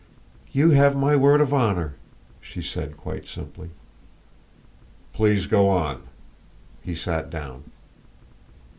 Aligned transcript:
"You 0.51 0.71
have 0.71 0.95
my 0.97 1.15
word 1.15 1.41
of 1.41 1.53
honor," 1.53 1.93
she 2.41 2.59
said 2.63 2.97
quite 2.97 3.27
simply. 3.27 3.69
"Please 5.13 5.45
go 5.45 5.69
on." 5.69 6.01
He 6.81 6.95
sat 6.95 7.29
down. 7.29 7.65